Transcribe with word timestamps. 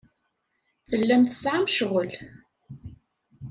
Tellam 0.89 1.23
tesɛam 1.25 1.65
ccɣel. 1.71 2.11